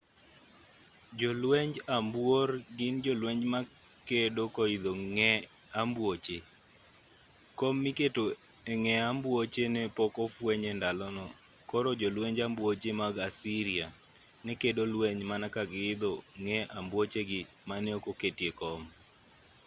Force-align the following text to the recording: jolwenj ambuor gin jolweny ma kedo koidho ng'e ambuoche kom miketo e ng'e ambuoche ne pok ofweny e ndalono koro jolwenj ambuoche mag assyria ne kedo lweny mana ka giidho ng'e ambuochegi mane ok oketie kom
jolwenj 1.19 1.73
ambuor 1.95 2.49
gin 2.77 2.95
jolweny 3.05 3.41
ma 3.53 3.61
kedo 4.09 4.43
koidho 4.55 4.91
ng'e 5.13 5.31
ambuoche 5.81 6.37
kom 7.57 7.75
miketo 7.85 8.23
e 8.71 8.73
ng'e 8.81 8.95
ambuoche 9.09 9.63
ne 9.75 9.83
pok 9.97 10.13
ofweny 10.25 10.63
e 10.71 10.73
ndalono 10.77 11.25
koro 11.69 11.89
jolwenj 12.01 12.37
ambuoche 12.47 12.91
mag 13.01 13.15
assyria 13.27 13.87
ne 14.45 14.53
kedo 14.61 14.81
lweny 14.93 15.21
mana 15.29 15.47
ka 15.55 15.63
giidho 15.71 16.13
ng'e 16.43 16.59
ambuochegi 16.77 17.41
mane 17.69 17.89
ok 17.97 18.05
oketie 18.13 18.51
kom 18.59 18.81